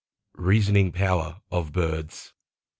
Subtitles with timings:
[0.39, 2.33] REASONING POWERS OF BIRDS.